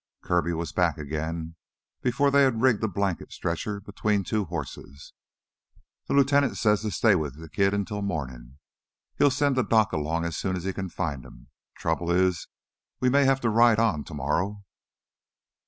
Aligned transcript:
Kirby 0.23 0.51
was 0.53 0.71
back 0.71 0.97
again 0.97 1.57
before 2.01 2.31
they 2.31 2.41
had 2.41 2.59
rigged 2.59 2.83
a 2.83 2.87
blanket 2.87 3.31
stretcher 3.31 3.79
between 3.79 4.23
two 4.23 4.45
horses. 4.45 5.13
"The 6.07 6.15
lieutenant 6.15 6.57
says 6.57 6.81
to 6.81 6.89
stay 6.89 7.13
with 7.13 7.35
th' 7.37 7.53
kid 7.53 7.85
till 7.85 8.01
mornin'. 8.01 8.57
He'll 9.19 9.29
send 9.29 9.55
the 9.57 9.63
doc 9.63 9.93
along 9.93 10.25
as 10.25 10.35
soon 10.35 10.55
as 10.55 10.63
he 10.63 10.73
can 10.73 10.89
find 10.89 11.23
him. 11.23 11.49
Trouble 11.75 12.09
is, 12.09 12.47
we 12.99 13.09
may 13.09 13.25
have 13.25 13.41
to 13.41 13.51
ride 13.51 13.77
on 13.77 14.03
tomorrow...." 14.03 14.63